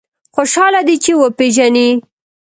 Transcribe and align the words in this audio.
خوشاله 0.35 0.81
دی 0.87 0.95
چې 1.03 1.11
وپېژني. 1.21 1.89